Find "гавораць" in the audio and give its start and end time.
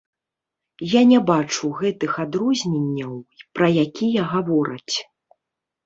4.37-4.95